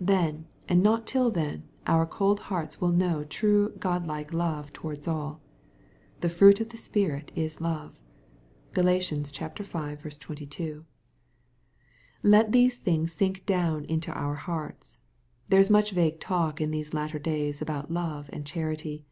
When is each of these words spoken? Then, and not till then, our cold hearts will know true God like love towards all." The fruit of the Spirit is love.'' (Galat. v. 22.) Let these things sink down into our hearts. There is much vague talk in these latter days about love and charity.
Then, 0.00 0.46
and 0.68 0.80
not 0.80 1.08
till 1.08 1.28
then, 1.32 1.64
our 1.88 2.06
cold 2.06 2.38
hearts 2.38 2.80
will 2.80 2.92
know 2.92 3.24
true 3.24 3.72
God 3.80 4.06
like 4.06 4.32
love 4.32 4.72
towards 4.72 5.08
all." 5.08 5.40
The 6.20 6.28
fruit 6.30 6.60
of 6.60 6.68
the 6.68 6.76
Spirit 6.76 7.32
is 7.34 7.60
love.'' 7.60 7.98
(Galat. 8.74 10.04
v. 10.04 10.10
22.) 10.20 10.84
Let 12.22 12.52
these 12.52 12.76
things 12.76 13.12
sink 13.12 13.44
down 13.44 13.84
into 13.86 14.12
our 14.12 14.36
hearts. 14.36 15.02
There 15.48 15.58
is 15.58 15.68
much 15.68 15.90
vague 15.90 16.20
talk 16.20 16.60
in 16.60 16.70
these 16.70 16.94
latter 16.94 17.18
days 17.18 17.60
about 17.60 17.90
love 17.90 18.30
and 18.32 18.46
charity. 18.46 19.04